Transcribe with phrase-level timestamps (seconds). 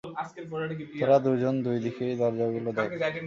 [0.99, 2.89] তোরা দুজন, ওই দিকের দরজা গুলো দেখ।